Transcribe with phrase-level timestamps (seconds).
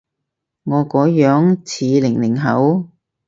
[0.63, 2.87] 我個樣似零零後？